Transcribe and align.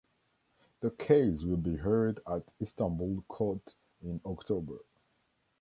The 0.79 0.89
case 0.89 1.43
will 1.43 1.57
be 1.57 1.75
heard 1.75 2.21
at 2.27 2.51
Istanbul 2.59 3.23
court 3.27 3.75
in 4.01 4.19
October. 4.25 4.79